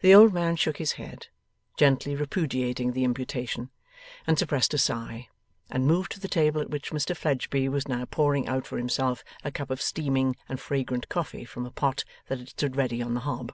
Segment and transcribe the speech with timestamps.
[0.00, 1.26] The old man shook his head,
[1.76, 3.70] gently repudiating the imputation,
[4.28, 5.28] and suppressed a sigh,
[5.68, 9.24] and moved to the table at which Mr Fledgeby was now pouring out for himself
[9.42, 13.14] a cup of steaming and fragrant coffee from a pot that had stood ready on
[13.14, 13.52] the hob.